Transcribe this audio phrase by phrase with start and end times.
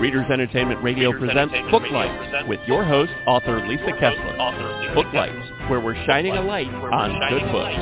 [0.00, 4.94] Readers Entertainment Radio presents Book Lights with your host, author Lisa Kessler.
[4.94, 7.74] Book Lights, where we're shining a light on good books.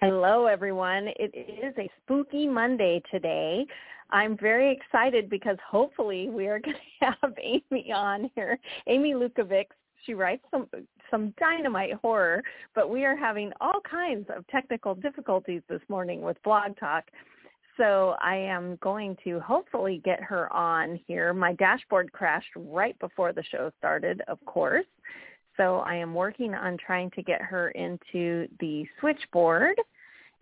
[0.00, 1.10] Hello, everyone.
[1.16, 3.64] It is a spooky Monday today.
[4.10, 8.58] I'm very excited because hopefully we are going to have Amy on here.
[8.88, 9.66] Amy Lukavics.
[10.04, 10.66] She writes some
[11.08, 12.42] some dynamite horror,
[12.74, 17.04] but we are having all kinds of technical difficulties this morning with Blog Talk.
[17.76, 21.32] So I am going to hopefully get her on here.
[21.32, 24.84] My dashboard crashed right before the show started, of course.
[25.56, 29.76] So I am working on trying to get her into the switchboard.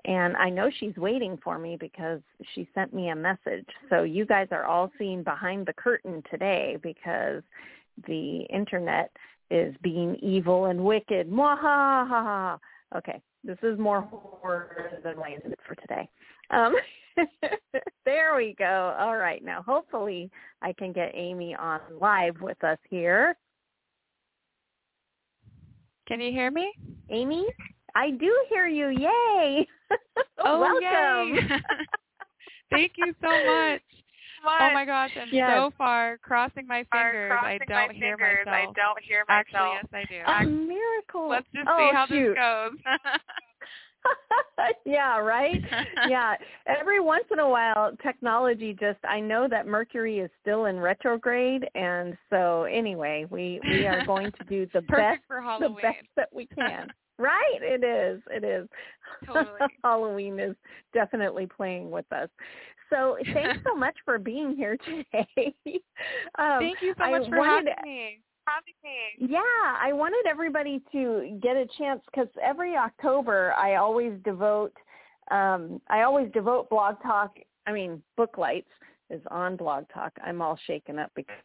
[0.07, 2.21] And I know she's waiting for me because
[2.55, 3.67] she sent me a message.
[3.91, 7.43] So you guys are all seeing behind the curtain today because
[8.07, 9.11] the internet
[9.51, 11.31] is being evil and wicked.
[11.31, 12.59] Mwahaha.
[12.97, 16.09] Okay, this is more horror than my it for today.
[16.51, 16.75] Um,
[18.05, 18.95] there we go.
[18.99, 20.31] All right, now hopefully
[20.63, 23.37] I can get Amy on live with us here.
[26.09, 26.73] Can you hear me?
[27.11, 27.47] Amy?
[27.95, 28.89] I do hear you.
[28.89, 29.69] Yay.
[30.45, 31.37] oh, Welcome.
[31.37, 31.61] Yay.
[32.71, 33.83] Thank you so much.
[34.45, 35.51] Oh my gosh, and yes.
[35.55, 38.75] so far crossing my fingers, crossing I don't my hear fingers, myself.
[38.77, 39.75] I don't hear myself.
[39.93, 40.49] Actually, yes, I do.
[40.49, 41.29] A miracle.
[41.29, 42.29] Let's just oh, see how shoot.
[42.29, 42.73] this goes.
[44.87, 45.61] yeah, right?
[46.09, 46.35] yeah.
[46.67, 51.67] Every once in a while technology just I know that Mercury is still in retrograde
[51.75, 56.29] and so anyway, we we are going to do the best for the best that
[56.33, 56.89] we can.
[57.19, 57.59] right?
[57.61, 58.23] It is.
[58.31, 58.69] It is.
[59.27, 59.59] Totally.
[59.85, 60.57] Halloween is
[60.95, 62.29] definitely playing with us.
[62.91, 65.55] So thanks so much for being here today.
[66.39, 68.21] um, Thank you so I much for wanted having me.
[68.47, 69.33] Having me.
[69.33, 74.73] yeah, I wanted everybody to get a chance because every October I always devote,
[75.31, 77.37] um, I always devote Blog Talk.
[77.67, 78.71] I mean, Book Lights
[79.09, 80.13] is on Blog Talk.
[80.25, 81.37] I'm all shaken up because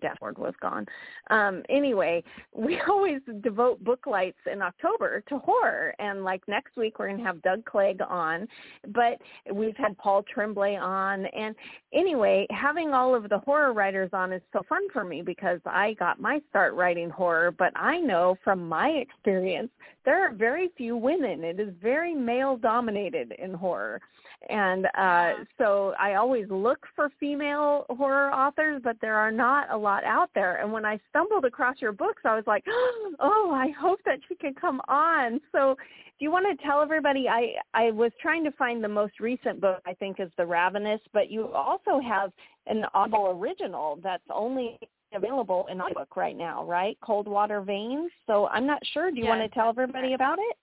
[0.00, 0.86] dashboard was gone.
[1.30, 2.22] Um, anyway,
[2.54, 7.18] we always devote book lights in October to horror, and like next week we're going
[7.18, 8.46] to have Doug Clegg on,
[8.88, 9.18] but
[9.52, 11.54] we've had Paul Tremblay on, and
[11.92, 15.94] anyway, having all of the horror writers on is so fun for me because I
[15.94, 19.70] got my start writing horror, but I know from my experience
[20.04, 21.44] there are very few women.
[21.44, 24.00] It is very male dominated in horror.
[24.48, 29.76] And uh so I always look for female horror authors, but there are not a
[29.76, 30.62] lot out there.
[30.62, 32.64] And when I stumbled across your books, I was like,
[33.20, 35.76] "Oh, I hope that she can come on." So
[36.18, 39.60] do you want to tell everybody I I was trying to find the most recent
[39.60, 42.32] book I think is The Ravenous, but you also have
[42.66, 44.78] an Audible original that's only
[45.14, 46.96] available in audiobook right now, right?
[47.02, 48.10] Cold Water Veins.
[48.26, 49.10] So I'm not sure.
[49.10, 50.56] Do you Yes, want to tell everybody about it?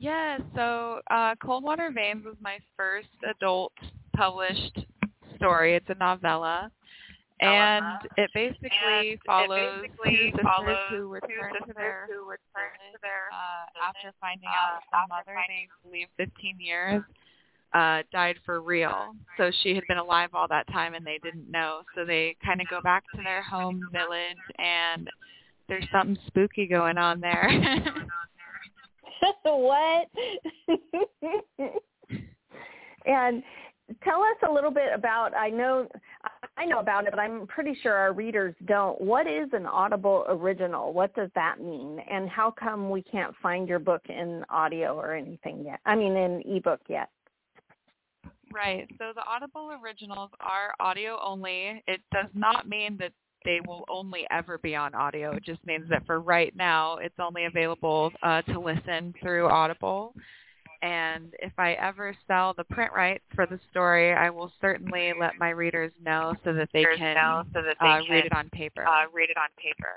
[0.00, 3.72] Yeah, so uh, Cold Water Veins was my first adult
[4.16, 4.80] published
[5.36, 5.74] story.
[5.76, 6.70] It's a novella.
[7.40, 7.84] And
[8.16, 12.08] it basically And it follows basically two sisters follows who two return to sisters their
[12.10, 16.56] who return to their uh, after finding uh, out after mother finding- they believe 15
[16.60, 17.02] years
[17.72, 19.14] uh died for real.
[19.36, 21.82] So she had been alive all that time and they didn't know.
[21.94, 25.08] So they kind of go back to their home village and
[25.68, 27.48] there's something spooky going on there.
[29.44, 30.08] what?
[33.06, 33.42] and
[34.04, 35.88] tell us a little bit about I know
[36.56, 39.00] I know about it, but I'm pretty sure our readers don't.
[39.00, 40.92] What is an Audible original?
[40.92, 41.98] What does that mean?
[42.10, 45.80] And how come we can't find your book in audio or anything yet?
[45.86, 47.08] I mean in ebook yet.
[48.52, 48.88] Right.
[48.98, 51.82] So the Audible originals are audio only.
[51.86, 53.12] It does not mean that
[53.44, 55.32] they will only ever be on audio.
[55.32, 60.14] It just means that for right now, it's only available uh, to listen through Audible.
[60.82, 65.38] And if I ever sell the print rights for the story, I will certainly let
[65.38, 68.32] my readers know so that they can know so that they uh, can, read it
[68.34, 68.86] on paper.
[68.86, 69.92] uh, read it on paper.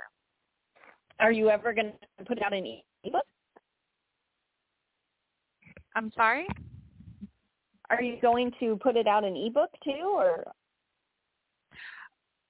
[1.20, 3.24] Are you ever going to put out an ebook?
[5.96, 6.48] I'm sorry?
[7.90, 10.44] Are you going to put it out in ebook too or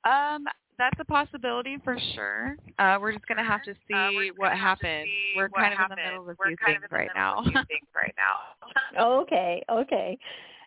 [0.05, 0.45] Um,
[0.77, 2.55] that's a possibility for sure.
[2.79, 5.05] Uh, we're just gonna have to see Uh, what gonna have to happens.
[5.05, 6.91] see We're what kind of in the middle of a We're few kind things of
[6.91, 7.61] in right middle now.
[7.61, 8.69] of things right now.
[9.21, 10.17] Okay, okay.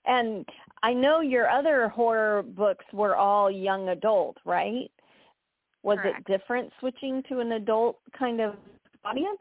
[0.05, 0.49] And
[0.83, 4.91] I know your other horror books were all young adult, right?
[5.83, 6.21] Was Correct.
[6.21, 8.57] it different switching to an adult kind of
[9.05, 9.41] audience?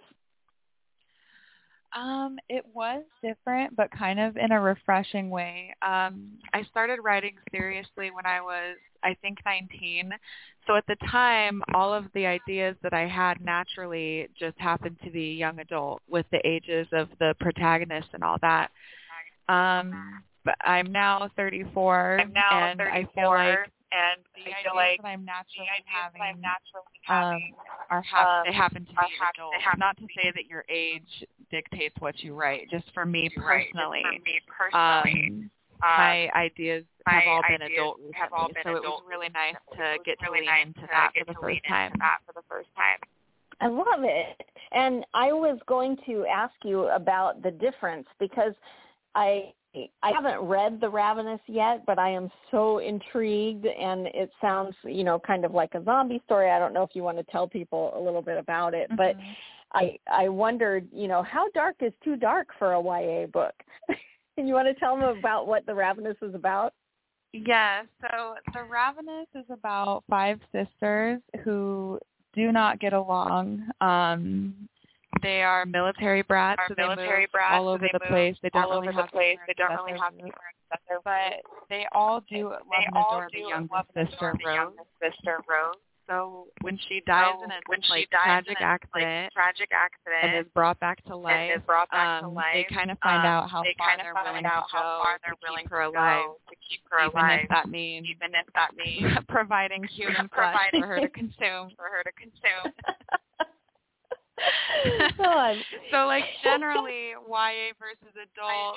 [1.96, 5.74] Um, it was different, but kind of in a refreshing way.
[5.82, 10.12] Um, I started writing seriously when I was, I think, 19.
[10.68, 15.10] So at the time, all of the ideas that I had naturally just happened to
[15.10, 18.72] be young adult with the ages of the protagonists and all that.
[19.48, 24.60] Um, but I'm now 34, I'm now and 34, I feel like and the I
[24.60, 27.56] ideas feel like that I'm naturally the ideas having that I'm naturally um, having
[27.90, 29.54] are hap- um, they happen to be hap- adult.
[29.56, 31.08] they happen Not to to say that your age
[31.52, 32.68] dictates what you write.
[32.70, 33.72] Just for me you write.
[33.72, 35.52] Personally, for me personally, um,
[35.82, 39.56] um, my ideas have all been adult have all been so it was really nice
[39.78, 41.92] to It was get to really lean into that for the first time.
[41.94, 43.00] into that for the first time.
[43.62, 44.36] I love it.
[44.72, 48.54] And I was going to ask you about the difference because
[49.16, 49.54] I
[50.04, 55.04] I haven't read The Ravenous yet, but I am so intrigued and it sounds, you
[55.04, 56.52] know, kind of like a zombie story.
[56.52, 59.18] I don't know if you want to tell people a little bit about it, but
[59.18, 59.36] Mhm.
[59.74, 63.54] I I wondered, you know, how dark is too dark for a YA book?
[64.38, 66.74] and you want to tell them about what The Ravenous is about?
[67.34, 72.00] Yeah, so The Ravenous is about five sisters who
[72.34, 73.70] do not get along.
[73.82, 74.70] Um
[75.26, 78.36] they are military brats, Are so they military move brats, all over they the place.
[78.42, 79.38] They don't all really over have the place.
[79.48, 80.34] They don't really have to move.
[80.70, 84.74] that they're But they all do love they and all adore the youngest sister, Rose.
[85.02, 85.82] sister Rose.
[86.08, 89.34] So when she dies So in a when she dies tragic in a, accident like,
[89.34, 92.76] tragic accident and is brought back to life, is brought back um, to life, they
[92.76, 95.34] kind of find um, out how they far they're willing out to go to they're
[95.34, 98.78] keep willing her alive, to keep her even alive, if that means even if that
[98.78, 101.74] means providing human flesh providing for her to consume.
[101.74, 102.70] for her to consume.
[105.92, 108.76] So like generally YA versus adult.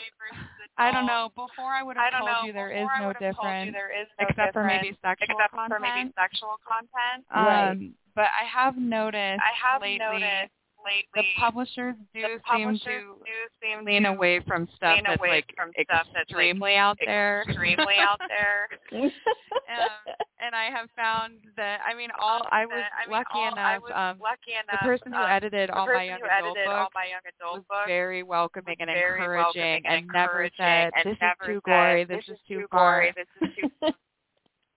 [0.76, 1.30] I don't know.
[1.34, 2.46] Before I would have told know.
[2.46, 5.54] you there no told you difference, there is no except for maybe difference, sexual except
[5.54, 5.72] content.
[5.72, 7.26] for maybe sexual content.
[7.34, 7.70] Right.
[7.70, 10.54] Um, but I have noticed I have lately noticed
[10.88, 14.96] lately the publishers do the seem publishers to do seem lean to away from stuff
[14.96, 17.44] lean that's away like from stuff that's, like, extremely out there.
[17.46, 18.68] extremely out there.
[19.04, 23.54] um, and I have found that I mean all I was I mean, lucky all,
[23.58, 23.82] I enough.
[23.82, 26.56] was um, lucky the person who um, edited the all my person young who adult
[26.56, 29.86] edited all books my young adult was books very welcoming was and very encouraging, welcoming
[29.86, 32.66] and, and never said and this is too said, gory, this this is too too
[32.72, 33.92] gory, this is too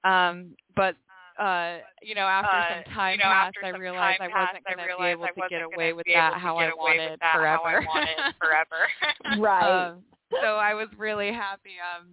[0.03, 0.95] Um, but
[1.39, 4.77] uh, you know, after uh, some time you know, passed, I realized I wasn't going
[4.77, 7.57] to be able to get away with that how I wanted forever.
[7.57, 9.41] how I wanted forever.
[9.41, 9.89] right.
[9.89, 10.03] um,
[10.41, 11.75] so I was really happy.
[11.81, 12.09] Um,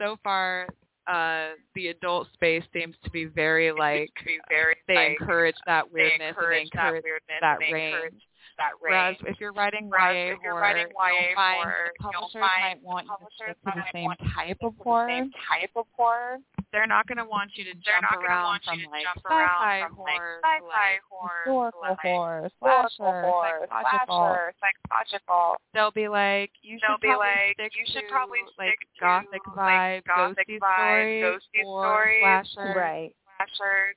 [0.00, 0.66] so far,
[1.06, 5.86] uh, the adult space seems to be very like be very they like, encourage that
[5.86, 8.22] they weirdness encourage and they encourage that weirdness that they range.
[8.58, 9.34] Encourage that Whereas range.
[9.34, 12.12] if you're writing Whereas YA if you're horror, writing YA you'll find horror, the you'll
[12.12, 14.34] publishers find might want the you to publishers stick to the same want you to
[14.34, 15.08] type of stick horror.
[15.08, 16.38] same type of horror.
[16.70, 18.78] They're not going to want you to They're jump not going to around want from
[18.92, 24.52] like sci-fi around from horror sci-fi horror, historical horror, slasher, horror, psychological.
[24.60, 25.46] psychological.
[25.72, 29.00] They'll be like, you should be probably like, stick you should to probably like to
[29.00, 32.74] gothic like vibe, gothic ghosty vibe, stories, ghosty or stories, slasher.
[32.76, 33.12] Right.
[33.38, 33.96] slasher.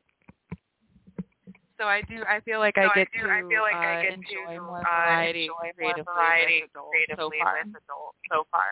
[1.81, 2.21] So I do.
[2.29, 4.53] I feel like So I get do, to I feel like uh, I get enjoy
[4.53, 7.57] to more uh, variety enjoy creatively more variety with adults creatively so far.
[7.57, 8.69] with adults so far.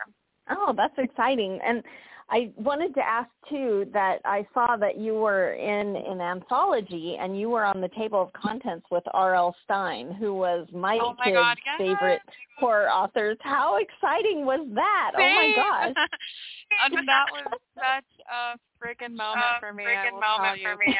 [0.53, 1.57] Oh, that's exciting.
[1.65, 1.81] And
[2.31, 7.39] I wanted to ask too that I saw that you were in an anthology and
[7.39, 9.55] you were on the table of contents with R.L.
[9.63, 11.77] Stine, who was my, Oh my kid's God, yes.
[11.79, 12.21] favorite
[12.59, 13.37] horror authors.
[13.41, 15.11] How exciting was that?
[15.17, 15.55] Oh my Same.
[15.55, 15.93] gosh.
[16.85, 19.85] and that was such a freaking moment A for me.
[19.85, 20.95] freaking I moment for me.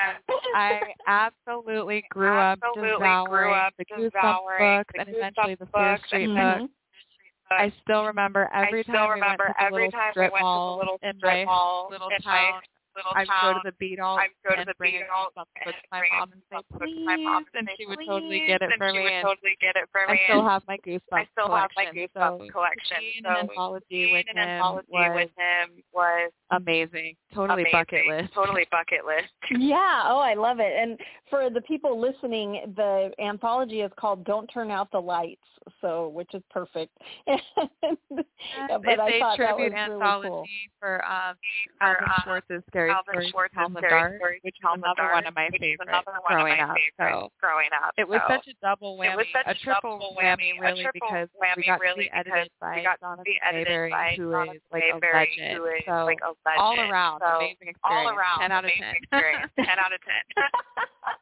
[0.56, 5.68] I absolutely grew up devouring grew up the devouring Goosebumps books the and eventually the
[5.68, 6.60] Fear books Street and Mhm.
[6.62, 6.74] books.
[7.52, 10.12] I still remember every I still time remember we went to the every little time
[10.12, 12.34] strip we went mall to the little in my mall little in town.
[12.34, 12.62] my
[12.96, 13.54] little I'd town.
[13.54, 16.32] go to the beat alt I'd go to the beat a alt and my mom
[16.34, 18.78] and say, Goosebumps book to please, my mom and she would totally get it and
[18.78, 19.04] for she me.
[19.04, 20.20] would and totally get it for me.
[20.20, 21.86] I still have my Goosebumps I still have my.
[21.86, 22.98] Goosebumps so collection.
[23.24, 27.16] So an anthology with an him anthology was with him was amazing.
[27.34, 27.72] Totally amazing.
[27.72, 28.34] bucket list.
[28.34, 29.30] Totally bucket list.
[29.60, 30.74] Yeah, oh, I love it.
[30.76, 30.98] And
[31.30, 35.42] for the people listening, the anthology is called "Don't Turn Out the Lights,"
[35.82, 36.92] so which is perfect.
[37.28, 37.38] but
[38.86, 40.46] it's I a thought that tribute was really anthology cool.
[40.80, 41.36] for um,
[41.80, 44.64] For, Alvin uh, Schwartz's Scary Alvin Stories, Schwartz's Home in the Dark, Stories, which is
[44.64, 45.92] Home in the another Dark, one of my which favorites
[46.28, 46.78] growing up.
[47.00, 47.94] So growing up.
[47.98, 48.34] it was so.
[48.36, 51.28] such a double It whammy, was such a a triple whammy, whammy, really, triple because
[51.38, 54.56] whammy, we got really, to be edited by we got Jonathan Maberry, by who Jonathan
[54.56, 55.58] is like a Maberry, legend.
[55.58, 56.60] who is so like a legend.
[56.60, 57.82] all around, so amazing experience.
[57.84, 59.66] all around, 10 out of amazing 10.
[59.66, 60.44] 10 out of 10.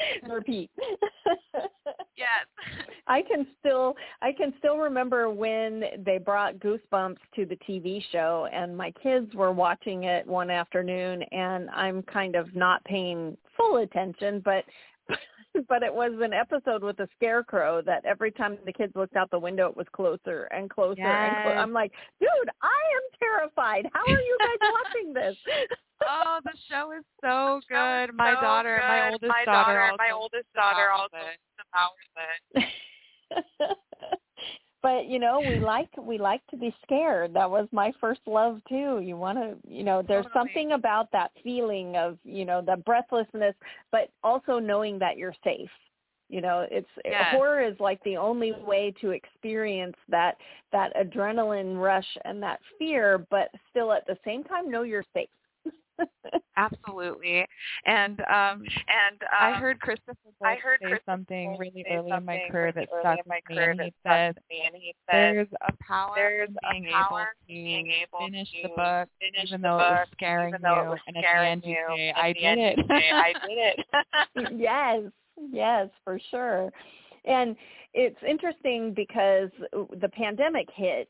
[0.28, 0.70] Repeat.
[2.16, 2.28] yes.
[3.06, 8.48] I can still I can still remember when they brought Goosebumps to the TV show
[8.52, 13.78] and my kids were watching it one afternoon and I'm kind of not paying full
[13.78, 14.64] attention but
[15.68, 19.30] but it was an episode with a scarecrow that every time the kids looked out
[19.30, 22.30] the window it was closer and closer and clo- I'm like, "Dude,
[22.62, 23.86] I am terrified.
[23.92, 25.36] How are you guys watching this?"
[26.08, 28.14] Oh, the show is so is good.
[28.14, 29.12] My so daughter, my good.
[29.12, 31.16] oldest my daughter, also my oldest daughter also
[31.58, 33.78] devours it.
[34.82, 37.34] But you know, we like we like to be scared.
[37.34, 39.00] That was my first love too.
[39.02, 40.40] You want to, you know, there's Totally.
[40.40, 43.54] something about that feeling of, you know, the breathlessness,
[43.92, 45.70] but also knowing that you're safe.
[46.30, 47.30] You know, it's Yes.
[47.30, 50.36] horror is like the only way to experience that
[50.72, 55.28] that adrenaline rush and that fear, but still at the same time know you're safe.
[56.56, 57.46] Absolutely.
[57.86, 60.14] And um And um, I heard Christopher
[60.44, 63.36] I heard say something really say early in my something career that stuck in my
[63.36, 66.48] with me, career and that he stuck said, and he said, "There's a power "There's
[66.48, 69.62] in a being power able in being to able finish to the book, finish even
[69.62, 71.62] the though it was book, scaring even though it you, was and at the end
[71.64, 74.58] you you, say, I did it." I did it.
[74.58, 75.02] yes,
[75.52, 76.72] yes, for sure.
[77.24, 77.56] And
[77.94, 81.08] it's interesting because the pandemic hit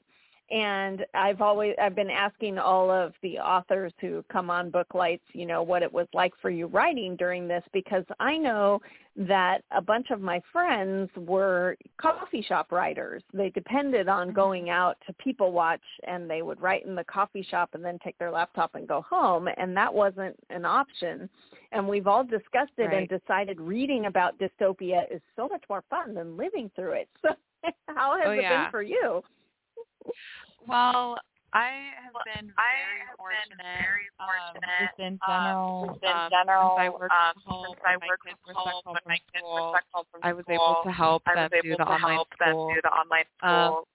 [0.50, 5.24] and I've always I've been asking all of the authors who come on book lights,
[5.32, 8.80] you know, what it was like for you writing during this because I know
[9.16, 13.22] that a bunch of my friends were coffee shop writers.
[13.34, 14.36] They depended on mm-hmm.
[14.36, 17.98] going out to people watch and they would write in the coffee shop and then
[18.02, 21.28] take their laptop and go home and that wasn't an option.
[21.72, 26.14] And we've all discussed it and decided reading about dystopia is so much more fun
[26.14, 27.08] than living through it.
[27.28, 27.34] So
[27.88, 28.62] how has Oh, it yeah.
[28.62, 29.20] been for you?
[30.66, 31.16] Well,
[31.52, 34.08] I have been I very have been fortunate.
[34.20, 37.64] um, just in um, general, just in um, general, since I work um, from home,
[37.68, 40.32] since I when my kids home, when from my kids were stuck home from I
[40.32, 42.68] was school, able to help I them was do able the to online help school.
[42.68, 43.88] do the online Um, school.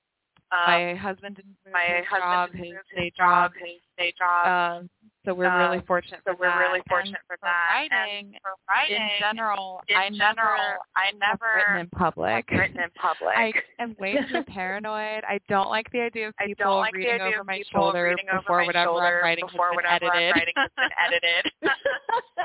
[0.53, 3.51] Um, my husband didn't my his husband job, his day job.
[3.51, 4.45] job, his day job.
[4.47, 4.89] Um,
[5.25, 6.57] so we're really Um, fortunate so for we're that.
[6.59, 7.87] really fortunate for for that.
[7.91, 12.49] writing, and for writing, in general, in I general, never I never written in public.
[12.51, 13.35] written in public.
[13.35, 15.23] I am way too paranoid.
[15.27, 17.71] I don't like the idea of I people like reading idea over of my people
[17.81, 20.35] shoulder before whatever shoulder I'm writing before has been whatever I'm edited.
[20.35, 21.51] writing has been edited.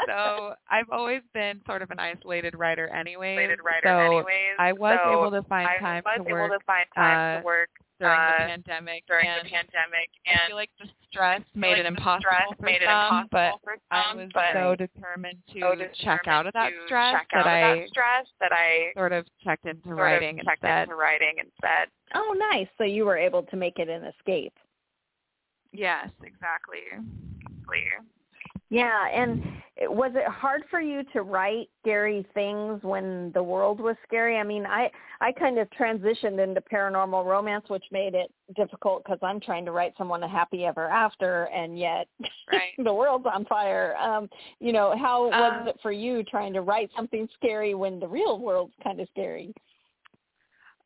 [0.06, 3.36] so I've always been sort of an isolated writer anyway.
[3.36, 4.54] Related writer so anyways.
[4.58, 7.38] I was so able to find I time was to able work to find time
[7.38, 7.68] uh, to work
[8.00, 9.04] during uh, the pandemic.
[9.06, 12.58] during and the pandemic, I and feel like the stress made like it impossible stress
[12.58, 15.74] for made some, but impossible for I was but so determined to so
[16.04, 19.12] check out of that stress check that out of I that stress that I sort
[19.12, 20.82] of checked into writing of checked instead.
[20.84, 21.88] into writing instead.
[22.14, 22.68] Oh, nice.
[22.78, 24.54] So you were able to make it an escape.
[25.72, 26.78] Yes, exactly.
[27.66, 28.02] Clear.
[28.70, 33.80] Yeah, and it- was it hard for you to write scary things when the world
[33.80, 34.36] was scary?
[34.36, 39.18] I mean, I I kind of transitioned into paranormal romance, which made it difficult because
[39.22, 42.08] I'm trying to write someone a happy ever after, and yet
[42.52, 42.72] Right.
[42.78, 43.94] the world's on fire.
[43.96, 48.00] Um, you know, how was Uh, it for you trying to write something scary when
[48.00, 49.54] the real world's kind of scary?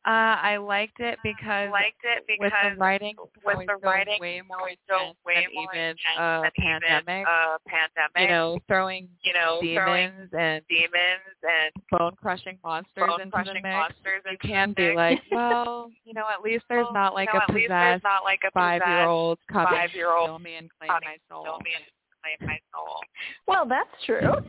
[0.05, 4.41] Uh, I liked it because liked it with because the writing, with the writing, way
[4.45, 7.25] more always so intense way than more even a than even pandemic.
[7.25, 8.19] a pandemic.
[8.19, 13.43] you know, throwing you know, throwing demons and demons and bone crushing monsters bone into
[13.45, 13.63] the mix.
[13.63, 17.39] monsters You can be like, well, you know, at least there's Well, not like you
[17.39, 20.55] know, a at least possessed not like a five year old coming five-year-old kill me
[20.55, 21.43] and claim my soul.
[21.45, 21.85] kill me and
[22.21, 22.99] claim my soul.
[23.47, 24.43] Well, that's true.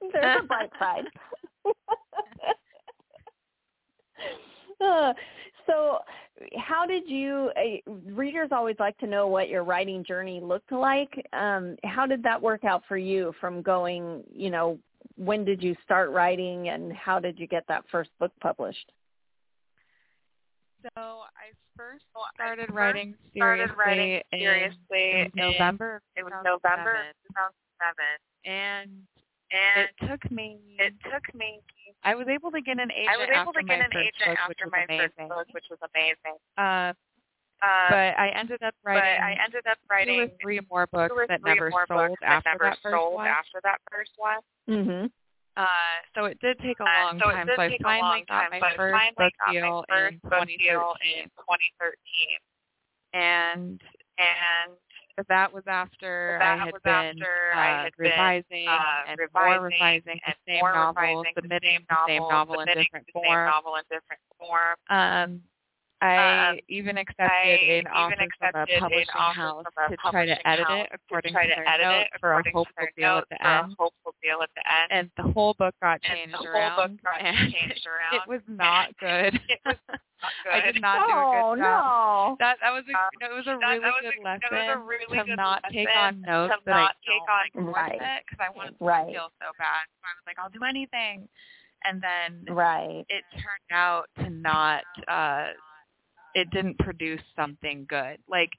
[0.12, 1.04] There's a bright side.
[5.66, 5.98] So,
[6.56, 7.50] how did you?
[7.56, 11.24] Uh, readers always like to know what your writing journey looked like.
[11.32, 13.32] Um, how did that work out for you?
[13.40, 14.78] From going, you know,
[15.16, 18.90] when did you start writing, and how did you get that first book published?
[20.82, 25.30] So I first Well, I started first writing seriously, Started writing in seriously it in-
[25.36, 25.96] November.
[25.96, 27.94] of It was November 2007,
[28.46, 28.90] and
[29.52, 30.58] and it took me.
[30.78, 31.60] it took me.
[32.02, 33.90] I was able to get an agent I was able after to get my an
[33.92, 35.28] first agent book, which after was my amazing.
[35.28, 36.36] first book, which was amazing.
[36.56, 36.92] Uh,
[37.60, 39.04] Uh, but I ended up writing.
[39.04, 41.88] but I ended up two writing or three more books two or that never sold
[41.92, 43.26] books after that never that first sold one.
[43.28, 44.40] after that first one.
[44.68, 45.06] Mm-hmm.
[45.60, 47.46] Uh, so it did take a Uh, long so it time.
[47.46, 49.32] did so I take a finally long got time, my so I first finally book
[49.44, 52.40] got my first in book deal in 2013,
[53.12, 53.80] and
[54.16, 54.72] and
[55.28, 59.08] that was after that I had was been after uh, I had been, revising uh,
[59.08, 62.22] and revising more revising the and same more novel, revising the submitting same the same
[62.22, 63.46] novel, novel in different the same form.
[63.50, 64.76] novel in different form.
[64.88, 65.42] Um,
[66.02, 70.66] I Um, even accepted I an offer from a publishing house to try to edit
[70.70, 72.92] it according try to to their edit notes it for a according to hopeful their
[72.96, 73.74] deal at the end.
[73.78, 74.88] hopeful deal at the end.
[74.90, 78.14] And the whole book got And changed the whole around, book got changed around.
[78.14, 79.34] it was not good.
[79.34, 80.00] It was not good.
[80.52, 81.84] I did not do a Oh good job.
[81.84, 82.36] no.
[82.40, 84.52] That that was a Um, it was a really that was good a- lesson that
[84.52, 87.28] was a really to good not take lesson on notes to that not I take
[87.28, 88.00] on Right.
[88.00, 89.12] it because I wanted to Right.
[89.12, 89.84] feel so bad.
[90.00, 91.28] So I was like, I'll do anything,
[91.84, 93.04] and then Right.
[93.08, 94.84] it turned out to not.
[95.08, 95.52] uh
[96.34, 98.18] It didn't produce something good.
[98.28, 98.50] Like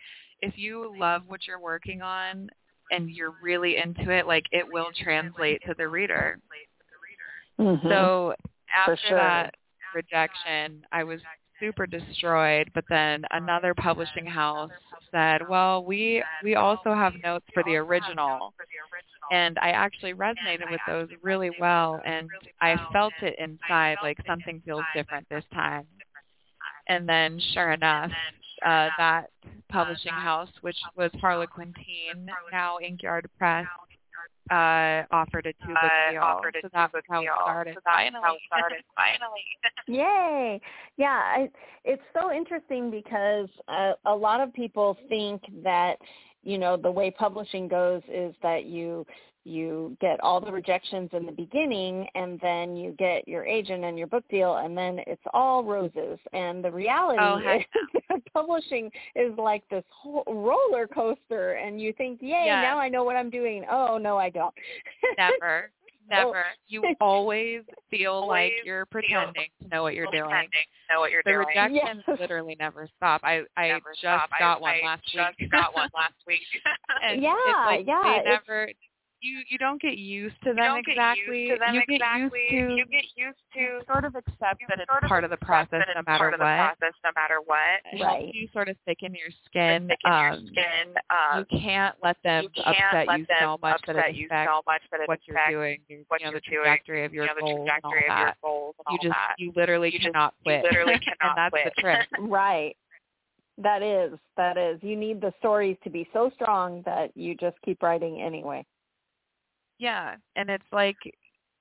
[0.41, 2.50] if you love what you're working on
[2.91, 6.38] and you're really into it, like it will translate to the reader.
[7.60, 7.88] Mhm.
[7.89, 8.36] So
[8.75, 9.18] after sure.
[9.18, 9.56] that
[9.94, 11.22] rejection, I was
[11.62, 12.70] super destroyed.
[12.74, 14.72] But then another publishing house
[15.12, 18.53] said, "Well, we we also have notes for the original."
[19.32, 22.30] And I actually resonated with those really well, and
[22.62, 25.88] I felt it inside, like something feels different this time.
[26.89, 28.12] And then, sure enough,
[28.65, 29.30] uh, that
[29.70, 33.68] publishing house, which was Harlequin Teen, now Inkyard Press,
[34.51, 36.22] uh, offered a two book Uh, deal.
[36.22, 37.34] offered a so that's two-book how it deal.
[37.43, 37.74] started.
[37.75, 38.22] So that's Finally.
[38.24, 38.84] how it started.
[38.96, 39.41] Finally.
[39.88, 40.62] Yay!
[40.98, 41.50] Yeah, I,
[41.86, 45.98] it's so interesting because uh, a lot of people think that
[46.43, 49.05] you know the way publishing goes is that you
[49.43, 53.98] you get all the rejections in the beginning and then you get your agent and
[53.98, 57.63] your book deal and then it's all roses and the reality Oh, is
[58.10, 63.03] that publishing is like this whole roller coaster and you think yay now i know
[63.03, 64.53] what i'm doing oh no i don't
[65.17, 65.71] Never.
[66.10, 66.43] Never.
[66.67, 70.29] You always feel like you're pretending to know what you're doing.
[70.91, 71.45] Know what you're The doing.
[71.48, 72.19] rejections Yes.
[72.19, 73.21] literally never stop.
[73.24, 74.29] I I Never just stop.
[74.33, 75.51] I- got one I last just week.
[75.51, 76.41] got one last week.
[77.03, 78.69] and Yeah, it's like yeah, they it's- never
[79.21, 81.47] you you don't get used to them don't exactly.
[81.49, 82.47] to them you exactly.
[82.49, 85.37] get used to you get used to sort of accept that it's part of the
[85.37, 86.77] process no it's matter part of the what.
[86.77, 87.79] process no matter what.
[88.01, 88.31] Right.
[88.33, 89.87] you sort of thicken your skin.
[89.87, 90.85] Thicken your um, skin.
[91.09, 94.15] Uh, you can't let them you can't upset let you them so much that it
[94.15, 96.41] you affects so much that it what you're affects doing, you, what you know, you're
[96.41, 98.35] the doing, trajectory of your you know, goals and all of that.
[98.41, 99.35] goals and You all just that.
[99.37, 100.63] you literally You just- cannot you quit.
[100.63, 101.73] literally and cannot that's quit.
[101.75, 102.07] the trick.
[102.21, 102.75] Right.
[103.57, 104.79] That is, that is.
[104.81, 108.65] You need the stories to be so strong that you just keep writing anyway.
[109.81, 110.95] Yeah, and it's like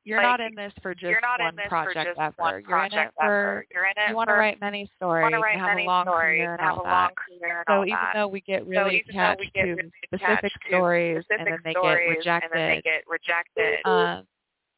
[0.05, 2.21] you're Like, not in this for just you're not one in this project for just
[2.21, 2.35] ever.
[2.37, 3.65] one you're in it project for.
[3.73, 5.71] You're in it you want to write many you stories want to write and have
[5.71, 6.91] many a long stories career and have all a that.
[6.91, 8.13] long career and So even that.
[8.15, 11.15] though we get so really even though attached we get to really specific attached stories
[11.15, 13.81] to and specific then they stories get rejected, and they get rejected.
[13.87, 14.27] um,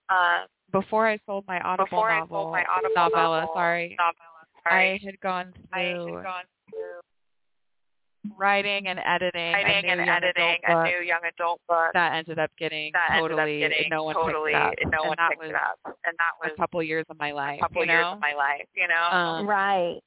[0.08, 3.96] uh, before I sold my Audible before I novel, sold my Audible novella, novel, sorry,
[3.99, 7.02] novella, sorry, I had gone I had gone through
[8.38, 12.93] writing and editing, writing and editing a new young adult book that ended up getting
[12.93, 15.30] that totally ended up getting no one totally picked it up, no and one that
[15.30, 17.58] picked was it up, and that was a was couple years of my life.
[17.58, 18.13] a couple you years know?
[18.13, 18.67] of my life.
[18.75, 19.99] You know, Um, right.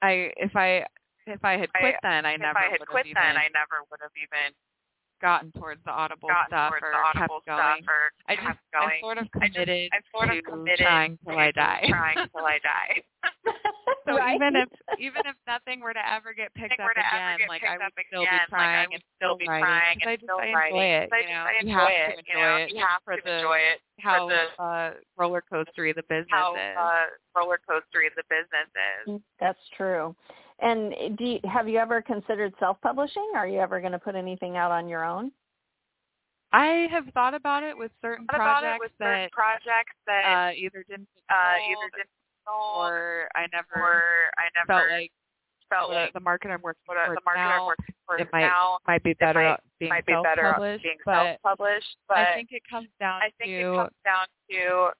[0.00, 0.84] I if I
[1.26, 3.46] if I had I- quit then, I if never I had quit even then, I
[3.52, 4.54] never would have even
[5.22, 7.82] gotten towards the Audible stuff or Audible kept going.
[8.28, 8.90] I kept just going.
[8.98, 11.86] I'm sort of I just- committed I'm sort to of committed trying till I die.
[11.88, 13.02] Trying till I die.
[14.04, 14.34] So right?
[14.34, 17.38] even if even if nothing were to ever get picked If up were to again,
[17.38, 19.36] get like picked I would up still again, be trying like I would and still
[19.38, 20.74] be writing trying because I and just still I writing.
[20.74, 21.06] enjoy it.
[21.06, 22.10] because I You just- know, I you enjoy have it.
[22.10, 24.90] to you enjoy know, it you have for to the enjoy it how the uh,
[25.16, 26.74] roller coastery the business how is.
[26.76, 27.04] uh,
[27.38, 28.68] roller coastery the business
[29.06, 29.22] is.
[29.38, 30.16] That's true.
[30.58, 33.32] And do you, have you ever considered self-publishing?
[33.34, 35.32] Are you ever going to put anything out on your own?
[36.52, 39.96] I have thought about it with certain What about projects it with certain that projects
[40.06, 42.12] that uh, either didn't uh, either didn't
[42.44, 44.02] sold or I never or
[44.36, 45.12] I never felt like
[45.70, 48.18] felt the, like the market I'm working what uh, the market now I'm working for
[48.18, 51.96] it might now might be better might- being might be better self-published, being but self-published,
[52.06, 54.90] but I think it comes down I think it to comes down to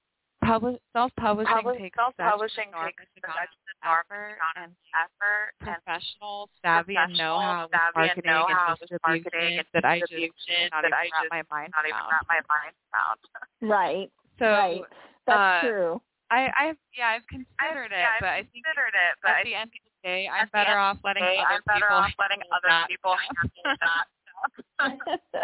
[0.43, 3.53] publish, self-publishing publish, takes self-publishing takes such an enormous
[3.83, 9.29] effort and effort professional savvy and know-how with savvy and marketing know-how and with distribution
[9.29, 11.99] marketing and that I just distribution cannot that even I just my mind not even
[11.99, 12.11] around.
[12.11, 13.19] wrap my mind around.
[13.61, 14.09] Right.
[14.41, 14.81] So right.
[15.29, 16.01] That's uh, true.
[16.33, 19.29] I, I've yeah, I've I've, considered it, yeah, but I I've think considered it, but
[19.29, 21.85] at I the end of the day, I'm better off letting think other I'm better
[21.85, 24.05] people off letting other that people handle that.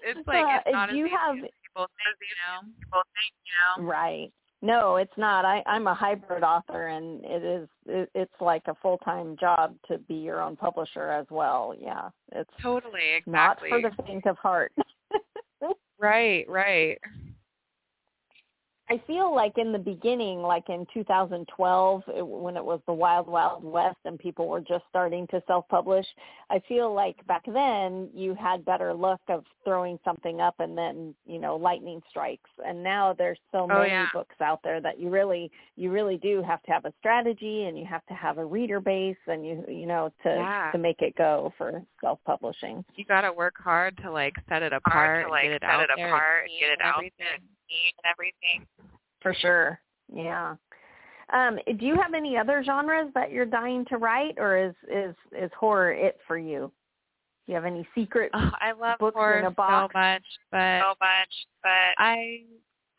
[0.02, 2.56] It's like Uh, it's not do as you easy have- as people think, you know.
[2.80, 3.72] People think, you know.
[3.84, 4.32] right.
[4.62, 5.44] No, it's not.
[5.44, 7.68] I, I'm a hybrid author, and it is.
[7.86, 11.74] It, it's like a full-time job to be your own publisher as well.
[11.78, 13.70] Yeah, it's Totally, exactly.
[13.70, 14.72] not for the faint of heart.
[16.00, 16.98] Right, right.
[18.90, 23.28] I feel like in the beginning, like in 2012, it, when it was the wild,
[23.28, 26.04] wild west and people were just starting to self-publish,
[26.50, 31.14] I feel like back then you had better luck of throwing something up and then,
[31.24, 32.50] you know, lightning strikes.
[32.66, 34.08] And now there's so Oh, many yeah.
[34.12, 37.78] books out there that you really, you really do have to have a strategy and
[37.78, 40.72] you have to have a reader base and you, you know, to Yeah.
[40.72, 42.84] to make it go for self-publishing.
[42.96, 45.62] You got to work hard to like set it Hard apart, to like get it
[45.62, 47.14] set out it there, apart and and get it out everything.
[47.18, 47.38] there
[47.70, 48.66] and see and everything.
[49.22, 49.80] For sure.
[50.12, 50.56] Yeah.
[51.32, 55.14] Um, do you have any other genres that you're dying to write, or is is
[55.36, 56.72] is horror it for you?
[57.46, 58.30] Do you have any secret?
[58.34, 62.42] Oh, I love Books in horror a so much, but so much, but I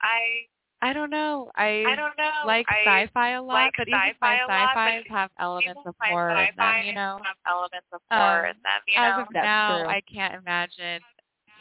[0.01, 0.47] I
[0.81, 1.51] I don't know.
[1.55, 2.31] I I don't know.
[2.45, 5.95] like I sci-fi a lot, like but even sci-fi my lot, sci-fis have elements of
[6.01, 7.19] horror in them, you know.
[7.23, 9.89] have elements of Um, horror in them, you As of That's now, true.
[9.89, 11.01] I can't imagine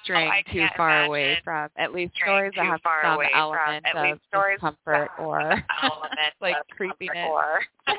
[0.02, 3.28] straying I too far away from at least stories that too have far some away
[3.32, 7.28] from element at of least stories discomfort that or element like of creepiness.
[7.28, 7.60] Or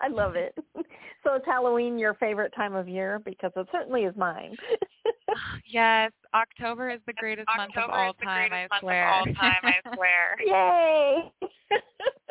[0.00, 0.54] I love it.
[1.22, 3.20] So is Halloween your favorite time of year?
[3.22, 4.56] Because it certainly is mine.
[5.66, 8.54] yes, October is the greatest month of all time.
[8.54, 9.06] I swear.
[9.06, 10.38] Of all time, I swear.
[10.40, 11.50] Yay!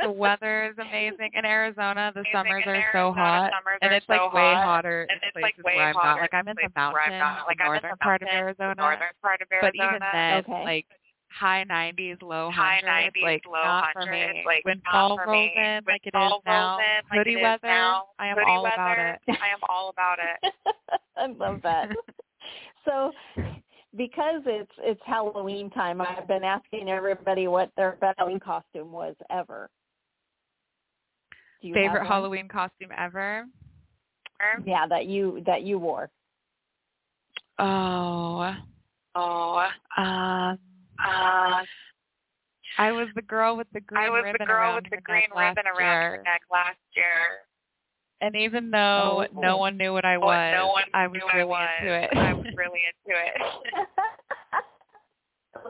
[0.03, 2.11] The weather is amazing in Arizona.
[2.13, 2.31] The Amazing.
[2.33, 5.27] summers In are so hot, summers and are it's like so way hotter and in
[5.27, 6.03] it's, places like, way where I'm not.
[6.03, 7.47] hotter Like I'm in the places where I'm mountains, not.
[7.47, 8.75] Like, the I'm in northern the part of mountains, the Arizona.
[8.77, 9.89] northern part of But Arizona.
[9.89, 10.63] even then, Okay.
[10.65, 10.85] like
[11.29, 14.43] high 90s, low high hundreds, 90s, like low not for hundreds, me.
[14.45, 15.61] like when not fall rolls me.
[15.61, 18.49] in When like it is fall now, in, like hoodie weather, now, I am hoodie
[18.49, 19.19] all weather, about it.
[19.41, 20.53] I am all about it.
[21.17, 21.89] I love that.
[22.85, 23.11] so
[23.97, 29.15] because it's it's Halloween time, I've been asking everybody what their best Halloween costume was
[29.29, 29.69] ever.
[31.61, 32.07] Do you Favorite one?
[32.07, 33.45] Halloween costume ever?
[34.65, 36.09] Yeah, that you that you wore.
[37.57, 38.55] Oh,
[39.15, 39.67] Oh,
[39.97, 40.57] um,
[41.03, 41.63] uh,
[42.77, 44.97] I was the girl with the green I was ribbon the girl around with the
[44.97, 46.11] her green neck last ribbon around year.
[46.11, 47.39] her neck last year.
[48.21, 49.39] And even though Oh.
[49.41, 51.69] no one knew what I But was, no one I was really I was.
[51.81, 52.09] into it.
[52.17, 53.33] I was really into it.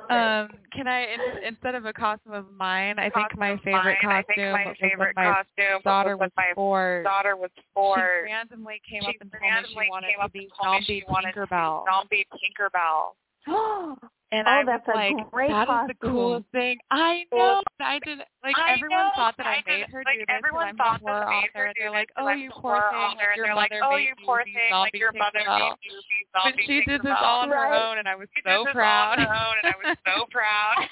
[0.10, 4.12] um, can I in, instead of a costume of mine, I think my favorite mine,
[4.12, 7.02] I costume think my favorite my costume daughter was my four.
[7.04, 8.24] daughter was She four.
[8.26, 10.52] randomly came she up and told me randomly she wanted came to up be and
[10.62, 11.86] told me zombie she Tinkerbell.
[11.86, 13.14] Zombie Tinkerbell.
[14.32, 16.78] And Oh, I was that's a like, great that is the coolest thing.
[16.92, 17.64] I know.
[17.82, 18.20] I did.
[18.44, 21.02] Like I everyone know, thought that I, I made her like, do this everyone thought
[21.04, 23.18] that I made her they're like, oh, you poor thing.
[23.18, 25.98] Like and your they're like, oh, you poor thing, like your mother made you
[26.32, 29.18] But she did this all on her own, and I was so proud.
[29.18, 30.86] all on her own, and I was so proud.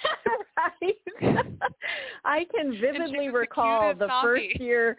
[2.25, 4.97] I can vividly recall the first year.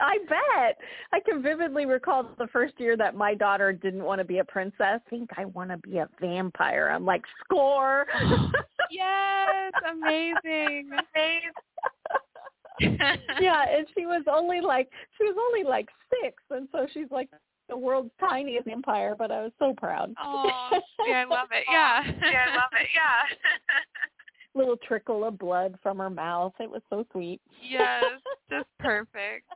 [0.00, 0.78] I bet.
[1.12, 4.44] I can vividly recall the first year that my daughter didn't want to be a
[4.44, 4.74] princess.
[4.80, 6.90] I think I want to be a vampire.
[6.92, 8.06] I'm like, score.
[8.90, 10.90] yes, amazing.
[10.90, 11.50] Amazing.
[13.40, 15.88] yeah, and she was only like she was only like
[16.22, 17.28] six, and so she's like
[17.68, 19.14] the world's tiniest vampire.
[19.16, 20.12] But I was so proud.
[20.22, 20.70] Oh,
[21.06, 21.64] yeah, I love it.
[21.70, 22.02] Yeah.
[22.32, 22.88] yeah, I love it.
[22.94, 23.36] Yeah.
[24.56, 26.52] Little trickle of blood from her mouth.
[26.60, 27.40] It was so sweet.
[27.62, 28.04] yes,
[28.50, 29.46] just perfect.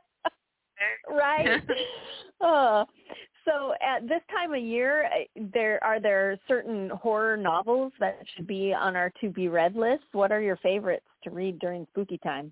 [1.09, 1.61] Right?
[2.41, 2.85] uh,
[3.45, 8.47] so at this time of year, uh, there are there certain horror novels that should
[8.47, 10.03] be on our to be read list.
[10.11, 12.51] What are your favorites to read during spooky time?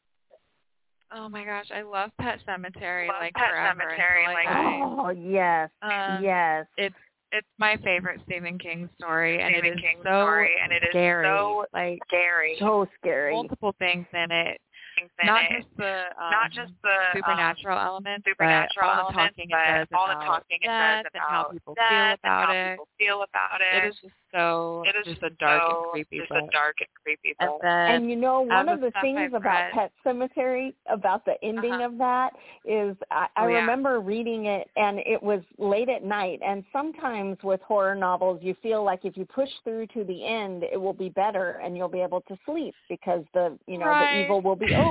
[1.12, 3.82] Oh my gosh, I love Pet Sematary Love like Pet forever.
[3.98, 6.66] Sematary, until like- Oh yes, Um, yes.
[6.78, 6.96] It's
[7.34, 10.84] it's my favorite Stephen King story, and Stephen it is King so story, and it
[10.84, 11.26] is scary.
[11.26, 12.56] so like scary.
[12.60, 13.34] So scary.
[13.34, 14.62] multiple things in it,
[14.98, 15.62] Things in not it.
[15.62, 19.50] just the um, not just the um, supernatural elements, supernatural but all elements, the talking
[19.54, 22.14] but it does all about the talking it death does and how about people feel
[22.18, 22.72] about how it.
[22.74, 23.84] people feel about it.
[23.84, 26.50] It is just so It is just a dark so, and creepy just book.
[26.50, 27.62] a dark and creepy and book.
[27.62, 31.24] then And you know, one of the stuff things I've about read- Pet Sematary, about
[31.26, 31.86] the ending Uh-huh.
[31.86, 32.32] of that,
[32.66, 33.60] is I, I Oh, yeah.
[33.60, 36.40] remember reading it, and it was late at night.
[36.44, 40.64] And sometimes with horror novels, you feel like if you push through to the end,
[40.64, 44.10] it will be better, and you'll be able to sleep because the you know Right.
[44.12, 44.87] the evil will be over.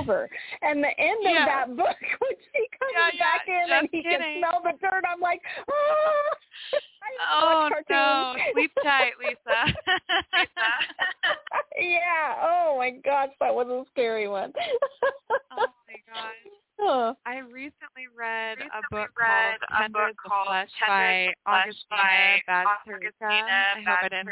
[0.61, 1.41] And the end Yeah.
[1.41, 4.19] of that book, when she comes Yeah, yeah, back in and he kidding.
[4.19, 6.29] can smell the dirt, I'm like, ah, oh.
[7.31, 8.35] Oh no!
[8.53, 9.73] Sleep tight, Lisa.
[10.33, 10.71] Lisa.
[11.79, 12.35] yeah.
[12.41, 14.51] Oh my gosh, that was a scary one.
[15.51, 16.35] oh my gosh!
[16.79, 17.15] Oh.
[17.25, 21.13] I recently read Recently a book read called a Tender book the called Flesh by
[21.23, 22.93] of Agustina by Bazterrica.
[22.93, 24.25] Agustina I hope I didn't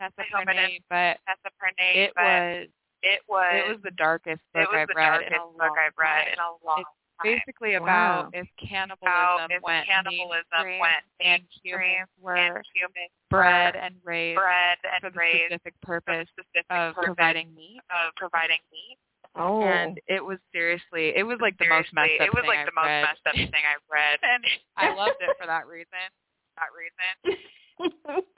[0.00, 2.66] mess up her name, but mess up her name, it but was
[3.06, 5.46] it was it was the darkest book it was I've the read darkest in a
[5.54, 6.32] book I've read time.
[6.34, 7.22] in a long It's time.
[7.22, 7.84] basically Wow.
[7.86, 13.12] about if cannibalism How if went cannibalism mainstream went and mainstream humans were and humans
[13.30, 17.06] bred and raised bred for and the raised specific for the purpose specific of purpose
[17.06, 17.80] providing meat.
[17.94, 18.98] of providing meat.
[19.38, 19.60] Oh.
[19.62, 22.60] And it was seriously, it was like the most messed up it was thing like
[22.64, 23.02] I've the most read.
[23.04, 24.18] messed up thing I've read.
[24.32, 24.42] and
[24.80, 26.08] I loved it for that reason.
[26.56, 28.24] that reason.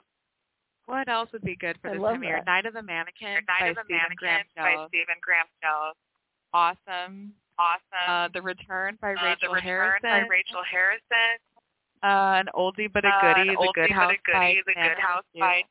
[0.89, 2.41] What else would be good for I this time of year?
[2.49, 5.95] Night of the Mannequin Night by of the Stephen Graham Mannequin by Stephen Graham Knowles.
[6.51, 7.33] Awesome.
[7.61, 8.07] Awesome.
[8.09, 10.09] Uh, the Return by Uh, Rachel the Return Harrison.
[10.09, 11.37] by Rachel Harrison.
[12.01, 14.61] Uh, an oldie but a Uh, goodie, an The Good but House a goodie, by
[14.65, 15.63] The Good House by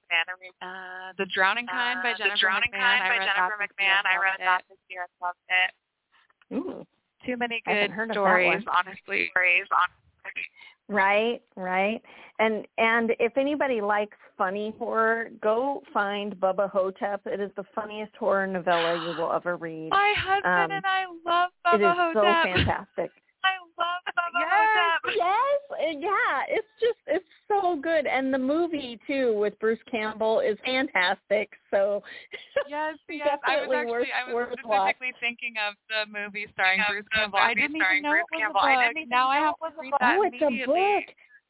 [0.63, 2.79] Uh, The Drowning Kind by Uh, Jennifer The Drowning McMahon.
[2.79, 3.89] Kind I by read Jennifer that this year.
[3.91, 4.07] McMahon.
[4.07, 4.69] I read loved that it.
[4.69, 5.03] this year.
[5.09, 5.71] I loved it.
[6.55, 6.87] Ooh.
[7.27, 9.29] Too many good heard of that stories, honestly.
[9.35, 9.89] Stories on
[10.89, 12.01] Right, right.
[12.39, 17.23] And and if anybody likes funny horror, go find Bubba Ho-Tep.
[17.27, 19.91] It is the funniest horror novella you will ever read.
[19.91, 22.15] My husband Um, and I love it Bubba is Ho-Tep.
[22.15, 22.23] so
[22.55, 23.11] fantastic.
[23.45, 25.15] I love Bubba yes, Ho-Tep.
[25.17, 26.43] yes, yeah.
[26.57, 27.28] It's just it's
[27.63, 27.83] so good.
[27.83, 31.51] good, and the movie too with Bruce Campbell is fantastic.
[31.71, 32.03] So
[32.69, 34.95] yes, yes, I was definitely actually worth, I was worth watch.
[34.97, 37.39] specifically thinking of the movie starring Of Bruce Campbell.
[37.39, 38.61] I didn't starring even know Bruce it was Campbell.
[38.61, 38.83] a I book.
[38.85, 40.01] didn't even now I have to read book.
[40.01, 41.05] that Oh, it's a book.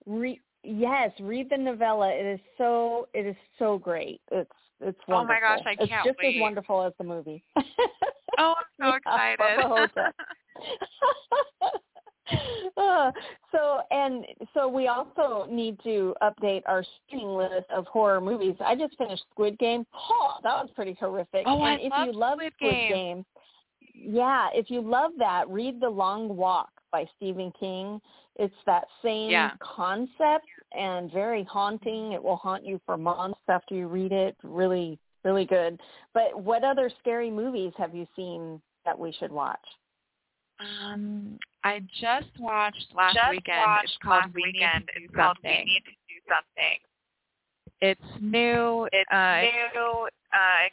[0.07, 2.11] Re- yes, read the novella.
[2.12, 4.21] It is so it is so great.
[4.31, 5.14] It's it's wonderful.
[5.14, 6.37] Oh my gosh, I can't just wait.
[6.37, 7.42] as wonderful as the movie.
[8.40, 9.40] Oh, I'm so excited.
[12.77, 13.11] Uh,
[13.51, 18.55] so and so we also need to update our streaming list of horror movies.
[18.64, 19.85] I just finished Squid Game.
[19.95, 21.43] Oh, that was pretty horrific.
[21.47, 22.88] Oh, I and if love you love Squid Squid Game.
[22.88, 23.25] Game,
[23.95, 28.01] yeah, if you love that, read The Long Walk by Stephen King.
[28.37, 29.51] It's that same Yeah.
[29.61, 32.12] concept and very haunting.
[32.12, 34.37] It will haunt you for months after you read it.
[34.45, 35.81] Really, really good.
[36.14, 39.59] But what other scary movies have you seen that we should watch?
[40.61, 43.59] Um, I just watched last Just weekend.
[43.66, 44.85] watched it's called We weekend.
[44.87, 45.59] Need to Do It's called Something.
[45.59, 46.79] We Need to Do Something.
[47.81, 48.88] It's new.
[48.92, 49.40] It's uh,
[49.75, 50.09] new.
[50.33, 50.66] Uh,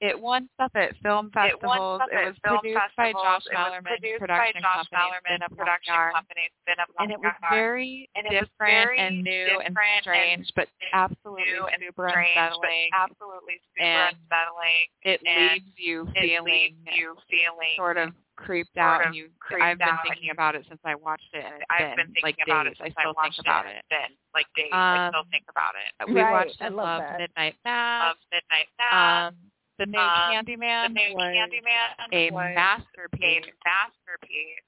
[0.00, 2.00] It won stuff at film it festivals.
[2.00, 3.12] stuff It was film produced by.
[3.12, 7.20] Josh It was Malerman, production by Josh company, Malerman, production company, Spin Up and it
[7.20, 11.44] was very And it was different very and new and different and strange, but absolutely
[11.74, 12.88] and super strange, unsettling.
[12.90, 14.86] but absolutely super And unsettling.
[15.04, 19.14] it and leaves you It feeling leaves you feeling sort of creeped sort out, and
[19.14, 19.28] you.
[19.40, 22.06] creeped I've been out, thinking you- about it since I watched it, and I've been,
[22.06, 22.72] been thinking like about days.
[22.72, 23.76] it I since still I watched think about it.
[23.76, 23.84] it.
[23.90, 25.90] Then like days, I still Um, think about it.
[26.08, 27.18] We Right, watched I I love Love that.
[27.20, 28.10] Midnight Mass.
[28.10, 29.32] Of Midnight Mass.
[29.32, 33.46] Um, the new um, Candyman the new was Candyman a was masterpiece.
[33.46, 34.64] a masterpiece.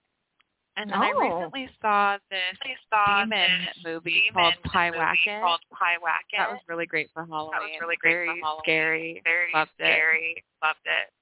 [0.78, 1.20] And then I Oh.
[1.20, 5.40] recently saw this I saw demon this movie demon called Pie movie Wacket.
[5.42, 6.38] Called Pyewacket.
[6.38, 7.52] That was really great for Halloween.
[7.52, 8.62] That was really great Very for Halloween.
[8.64, 9.20] scary.
[9.22, 9.84] Very Loved it.
[9.84, 10.44] scary.
[10.64, 11.12] Loved it.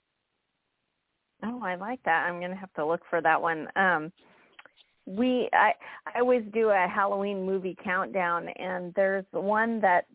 [1.43, 2.27] Oh, I like that.
[2.29, 3.69] I'm gonna have to look for that one.
[3.77, 4.13] Um,
[5.07, 5.73] we I
[6.15, 10.07] I always do a Halloween movie countdown, and there's one that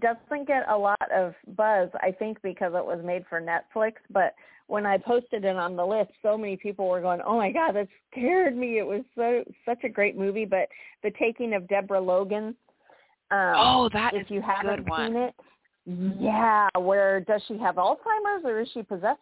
[0.00, 1.90] doesn't get a lot of buzz.
[2.00, 4.34] I think because it was made for Netflix, but
[4.66, 7.72] when I posted it on the list, so many people were going, "Oh my God,
[7.72, 10.46] that scared me!" It was so such a great movie.
[10.46, 10.68] But
[11.02, 12.56] the Taking of Deborah Logan.
[13.30, 15.12] Um, Oh, that is if you haven't good one.
[15.12, 15.34] seen it,
[16.20, 16.68] yeah.
[16.78, 19.20] Where does she have Alzheimer's or is she possessed?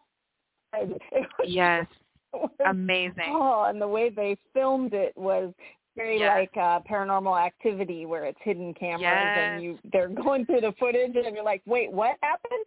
[1.45, 1.87] Yes.
[2.33, 3.25] was- Amazing.
[3.29, 5.53] Oh, and the way they filmed it was
[5.97, 6.49] very Yes.
[6.55, 9.03] like uh paranormal activity where it's hidden cameras
[9.39, 12.65] and you they're going through the footage and you're like, Wait, what happened?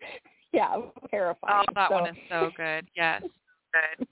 [0.51, 1.65] Yeah, it was terrifying.
[1.67, 2.87] Oh, that so, one is so good.
[2.95, 3.23] Yes.
[3.73, 4.07] Good.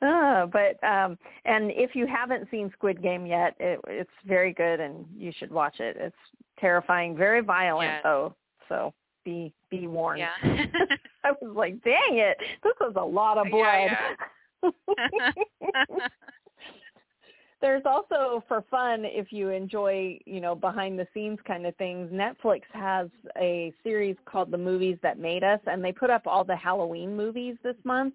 [0.00, 4.80] uh, but um and if you haven't seen Squid Game yet, it, it's very good
[4.80, 5.96] and you should watch it.
[5.98, 6.16] It's
[6.58, 8.00] terrifying, very violent Yes.
[8.02, 8.34] though.
[8.68, 10.20] So be be warned.
[10.20, 10.30] Yeah.
[11.24, 13.90] I was like, dang it, this was a lot of blood.
[14.62, 14.70] Yeah,
[17.60, 22.10] There's also for fun if you enjoy, you know, behind the scenes kind of things.
[22.12, 23.08] Netflix has
[23.38, 27.16] a series called The Movies That Made Us and they put up all the Halloween
[27.16, 28.14] movies this month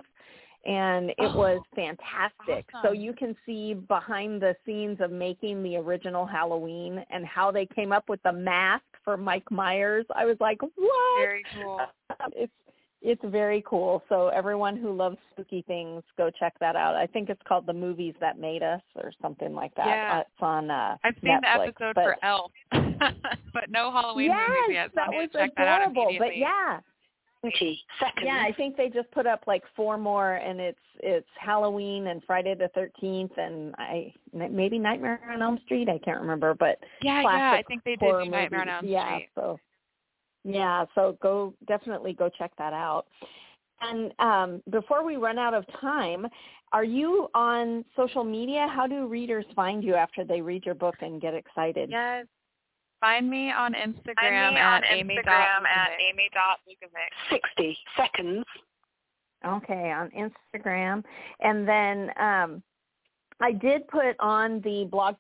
[0.67, 2.65] and it Oh, was fantastic.
[2.83, 7.65] So you can see behind the scenes of making the original Halloween and how they
[7.65, 10.05] came up with the mask for Mike Myers.
[10.15, 11.79] I was like, "What?" Very cool.
[12.35, 12.51] it's
[13.01, 14.03] it's very cool.
[14.09, 16.95] So everyone who loves spooky things, go check that out.
[16.95, 19.87] I think it's called The Movies That Made Us or something like that.
[19.87, 20.17] Yeah.
[20.17, 22.51] Uh, it's on uh I've seen Netflix, the episode but for Elf,
[23.53, 24.89] but no Halloween yes, movies yet.
[24.89, 26.15] So that was to check that out adorable.
[26.19, 26.79] But yeah,
[27.41, 28.25] Twenty seconds.
[28.25, 32.21] yeah, I think they just put up like four more, and it's it's Halloween and
[32.25, 35.87] Friday the Thirteenth, and I maybe Nightmare on Elm Street.
[35.89, 37.51] I can't remember, but yeah, yeah.
[37.51, 38.95] I think they did horror do Nightmare on movies.
[38.97, 39.59] Elm yeah, so
[40.43, 43.05] yeah, so go definitely go check that out.
[43.81, 46.25] And um, before we run out of time,
[46.73, 48.67] are you on social media?
[48.73, 51.89] How do readers find you after they read your book and get excited?
[51.91, 52.25] Yes.
[52.99, 56.09] Find me on Instagram me at on Amy Instagram at Amy.
[56.13, 57.29] Amy dot Lukavics.
[57.29, 58.45] Sixty seconds.
[59.45, 61.03] Okay, on Instagram.
[61.41, 62.63] And then um,
[63.39, 65.15] I did put on the blog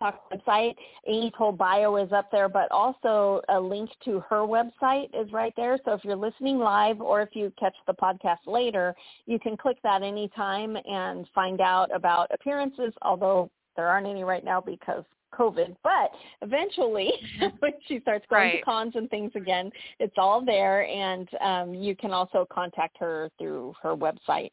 [0.00, 0.74] talk website,
[1.06, 5.52] Amy's whole bio is up there, but also a link to her website is right
[5.56, 5.78] there.
[5.84, 8.94] So if you're listening live or if you catch the podcast later,
[9.26, 14.44] you can click that anytime and find out about appearances, although there aren't any right
[14.44, 15.76] now because COVID.
[15.82, 16.10] But
[16.42, 17.10] eventually,
[17.60, 18.58] when she starts going Right.
[18.58, 23.30] to cons and things again, it's all there, and um, you can also contact her
[23.38, 24.50] through her website.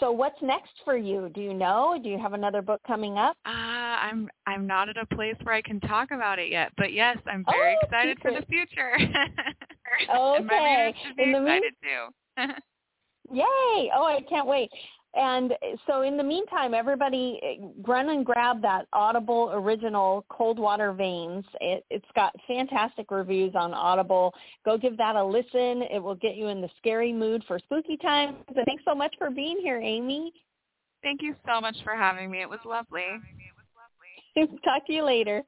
[0.00, 1.30] So, what's next for you?
[1.34, 1.98] Do you know?
[2.02, 3.36] Do you have another book coming up?
[3.46, 6.92] Uh, I'm I'm not at a place where I can talk about it yet, but
[6.92, 8.68] yes, I'm very Oh, excited for the secret.
[8.68, 8.92] future.
[10.10, 10.84] and my Okay.
[10.86, 12.42] readers should be In the mean- too.
[13.32, 13.90] Yay!
[13.94, 14.70] Oh, I can't wait.
[15.16, 15.54] And
[15.86, 21.44] so in the meantime, everybody eh, run and grab that Audible original Cold Water Veins.
[21.60, 24.34] It, it's got fantastic reviews on Audible.
[24.64, 25.82] Go give that a listen.
[25.90, 28.36] It will get you in the scary mood for spooky time.
[28.54, 30.32] So thanks so much for being here, Amy.
[31.02, 32.42] Thank you so much for having me.
[32.42, 33.04] It was lovely.
[34.64, 35.42] Talk to you later.